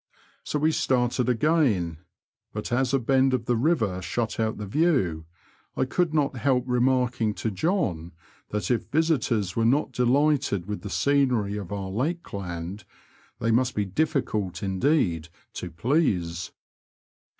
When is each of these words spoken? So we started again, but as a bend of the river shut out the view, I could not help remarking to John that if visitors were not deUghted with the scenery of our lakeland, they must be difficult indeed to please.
So 0.43 0.57
we 0.57 0.71
started 0.71 1.29
again, 1.29 1.99
but 2.53 2.71
as 2.71 2.91
a 2.91 2.97
bend 2.97 3.35
of 3.35 3.45
the 3.45 3.55
river 3.55 4.01
shut 4.01 4.39
out 4.39 4.57
the 4.57 4.65
view, 4.65 5.25
I 5.77 5.85
could 5.85 6.11
not 6.11 6.37
help 6.37 6.63
remarking 6.65 7.35
to 7.35 7.51
John 7.51 8.11
that 8.49 8.71
if 8.71 8.89
visitors 8.89 9.55
were 9.55 9.63
not 9.63 9.91
deUghted 9.91 10.65
with 10.65 10.81
the 10.81 10.89
scenery 10.89 11.55
of 11.55 11.71
our 11.71 11.91
lakeland, 11.91 12.83
they 13.37 13.51
must 13.51 13.75
be 13.75 13.85
difficult 13.85 14.63
indeed 14.63 15.29
to 15.53 15.69
please. 15.69 16.51